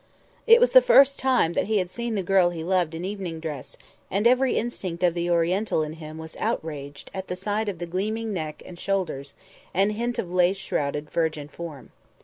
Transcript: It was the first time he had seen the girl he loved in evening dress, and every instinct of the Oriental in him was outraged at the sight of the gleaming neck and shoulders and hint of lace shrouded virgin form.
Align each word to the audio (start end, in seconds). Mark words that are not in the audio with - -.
It 0.47 0.59
was 0.59 0.71
the 0.71 0.81
first 0.81 1.19
time 1.19 1.53
he 1.53 1.77
had 1.77 1.91
seen 1.91 2.15
the 2.15 2.23
girl 2.23 2.49
he 2.49 2.63
loved 2.63 2.95
in 2.95 3.05
evening 3.05 3.39
dress, 3.39 3.77
and 4.09 4.25
every 4.25 4.55
instinct 4.57 5.03
of 5.03 5.13
the 5.13 5.29
Oriental 5.29 5.83
in 5.83 5.93
him 5.93 6.17
was 6.17 6.35
outraged 6.37 7.11
at 7.13 7.27
the 7.27 7.35
sight 7.35 7.69
of 7.69 7.77
the 7.77 7.85
gleaming 7.85 8.33
neck 8.33 8.63
and 8.65 8.79
shoulders 8.79 9.35
and 9.75 9.91
hint 9.91 10.17
of 10.17 10.31
lace 10.33 10.57
shrouded 10.57 11.11
virgin 11.11 11.47
form. 11.47 11.91